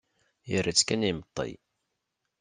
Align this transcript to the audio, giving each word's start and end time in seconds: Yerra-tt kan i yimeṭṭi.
Yerra-tt 0.49 0.85
kan 0.87 1.01
i 1.05 1.07
yimeṭṭi. 1.07 1.51